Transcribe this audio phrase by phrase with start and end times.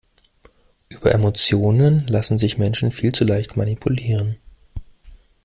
[0.89, 4.37] Über Emotionen lassen sich Menschen viel zu leicht manipulieren.